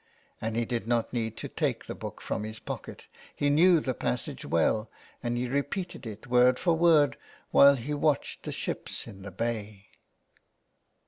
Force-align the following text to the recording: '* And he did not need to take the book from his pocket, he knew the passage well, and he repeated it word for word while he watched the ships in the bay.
'* 0.23 0.41
And 0.41 0.55
he 0.55 0.65
did 0.65 0.87
not 0.87 1.13
need 1.13 1.37
to 1.37 1.47
take 1.47 1.85
the 1.85 1.93
book 1.93 2.21
from 2.21 2.43
his 2.43 2.57
pocket, 2.57 3.05
he 3.35 3.51
knew 3.51 3.79
the 3.79 3.93
passage 3.93 4.43
well, 4.43 4.89
and 5.21 5.37
he 5.37 5.47
repeated 5.47 6.07
it 6.07 6.25
word 6.25 6.57
for 6.57 6.75
word 6.75 7.17
while 7.51 7.75
he 7.75 7.93
watched 7.93 8.41
the 8.41 8.51
ships 8.51 9.05
in 9.05 9.21
the 9.21 9.29
bay. 9.29 9.89